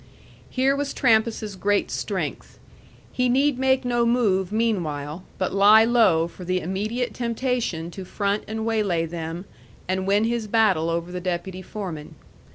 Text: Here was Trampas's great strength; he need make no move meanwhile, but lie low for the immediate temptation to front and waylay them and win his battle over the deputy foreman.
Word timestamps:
Here 0.49 0.75
was 0.75 0.95
Trampas's 0.95 1.55
great 1.55 1.91
strength; 1.91 2.57
he 3.11 3.29
need 3.29 3.59
make 3.59 3.85
no 3.85 4.03
move 4.03 4.51
meanwhile, 4.51 5.23
but 5.37 5.53
lie 5.53 5.83
low 5.85 6.27
for 6.27 6.43
the 6.43 6.59
immediate 6.59 7.13
temptation 7.13 7.91
to 7.91 8.03
front 8.03 8.43
and 8.47 8.65
waylay 8.65 9.05
them 9.05 9.45
and 9.87 10.07
win 10.07 10.23
his 10.23 10.47
battle 10.47 10.89
over 10.89 11.11
the 11.11 11.21
deputy 11.21 11.61
foreman. 11.61 12.15